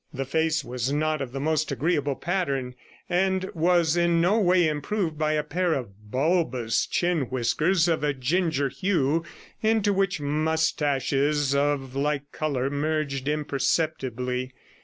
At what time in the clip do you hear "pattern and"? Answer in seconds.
2.15-3.43